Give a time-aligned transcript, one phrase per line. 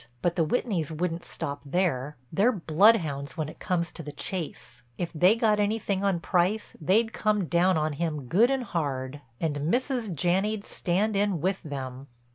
[0.23, 4.81] But the Whitneys wouldn't stop there—they're bloodhounds when it comes to the chase.
[4.97, 9.57] If they got anything on Price they'd come down on him good and hard and
[9.57, 10.15] Mrs.
[10.15, 12.07] Janney'd stand in with them."